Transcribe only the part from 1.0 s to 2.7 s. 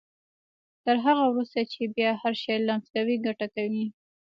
هغه وروسته چې بيا هر شی